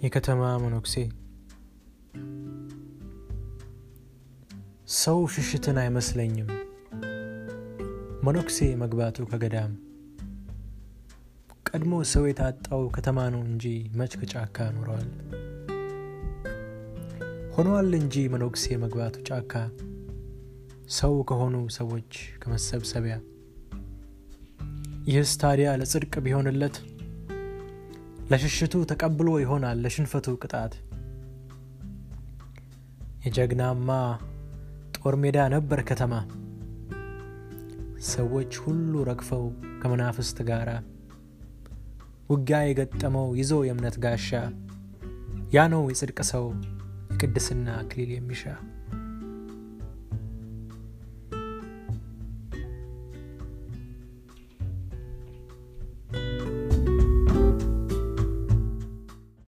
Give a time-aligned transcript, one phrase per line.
[0.00, 0.94] የከተማ መነኩሴ።
[4.96, 6.48] ሰው ሽሽትን አይመስለኝም።
[8.26, 9.72] መነኩሴ መግባቱ ከገዳም።
[11.70, 13.64] ቀድሞ ሰው የታጣው ከተማ ነው እንጂ
[13.98, 15.08] መች ከጫካ ኖረዋል
[17.54, 19.52] ሆኗል እንጂ መነኩሴ መግባቱ ጫካ።
[20.92, 23.16] ሰው ከሆኑ ሰዎች ከመሰብሰቢያ።
[25.08, 26.76] ይህስ ታዲያ ለጽድቅ ቢሆንለት
[28.30, 30.72] ለሽሽቱ ተቀብሎ ይሆናል ለሽንፈቱ ቅጣት።
[33.24, 33.88] የጀግናማ
[34.96, 36.14] ጦር ሜዳ ነበር ከተማ።
[38.10, 39.44] ሰዎች ሁሉ ረግፈው
[39.80, 40.70] ከመናፍስት ጋራ።
[42.30, 44.30] ውጊያ የገጠመው ይዞ የእምነት ጋሻ።
[45.54, 46.44] ያ ነው የጽድቅ ሰው
[47.12, 48.42] የቅድስና አክሊል የሚሻ